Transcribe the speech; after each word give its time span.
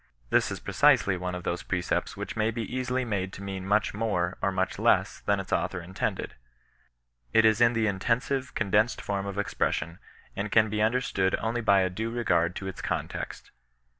This 0.31 0.49
is 0.49 0.59
precisely 0.59 1.15
one 1.15 1.35
of 1.35 1.43
those 1.43 1.61
precepts 1.61 2.17
which 2.17 2.35
may 2.35 2.49
be 2.49 2.63
easily 2.63 3.05
made 3.05 3.31
to 3.33 3.43
mean 3.43 3.67
m^ich 3.67 3.93
more, 3.93 4.35
or 4.41 4.51
much 4.51 4.79
less, 4.79 5.21
thaji 5.27 5.41
its 5.41 5.53
author 5.53 5.79
intended. 5.79 6.33
It 7.33 7.45
is 7.45 7.61
in 7.61 7.73
the 7.73 7.85
irUensive, 7.85 8.55
con 8.55 8.71
densed 8.71 8.99
form 8.99 9.27
of 9.27 9.37
expression, 9.37 9.99
and 10.35 10.51
can 10.51 10.71
be 10.71 10.81
understood 10.81 11.35
only 11.37 11.61
by 11.61 11.81
a 11.81 11.89
due 11.91 12.09
regard 12.09 12.55
to 12.55 12.67
its 12.67 12.81
context. 12.81 13.51